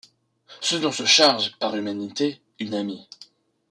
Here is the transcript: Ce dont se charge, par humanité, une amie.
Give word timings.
Ce 0.61 0.75
dont 0.77 0.91
se 0.91 1.05
charge, 1.05 1.51
par 1.59 1.75
humanité, 1.75 2.41
une 2.59 2.73
amie. 2.73 3.07